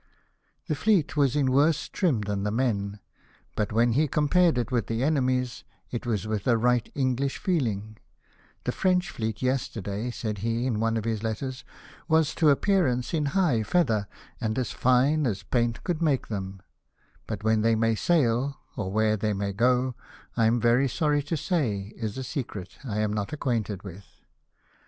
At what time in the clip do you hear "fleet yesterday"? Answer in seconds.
9.11-10.09